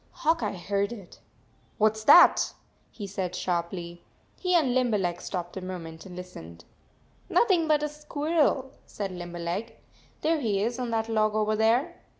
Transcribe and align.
Hawk 0.25 0.41
Eye 0.41 0.57
heard 0.57 0.91
it." 0.91 1.19
What 1.77 1.91
s 1.93 2.03
that?" 2.05 2.55
he 2.89 3.05
said 3.05 3.35
sharply. 3.35 4.01
He 4.39 4.55
and 4.55 4.73
Limberleg 4.73 5.21
stopped 5.21 5.55
a 5.57 5.61
moment 5.61 6.07
and 6.07 6.15
lis 6.15 6.33
tened. 6.33 6.63
"Nothing 7.29 7.67
but 7.67 7.83
a 7.83 7.87
squirrel," 7.87 8.71
said 8.87 9.11
Limber 9.11 9.37
leg. 9.37 9.75
"There 10.21 10.39
he 10.39 10.63
is 10.63 10.79
on 10.79 10.89
that 10.89 11.07
log 11.07 11.35
over 11.35 11.55
there." 11.55 11.97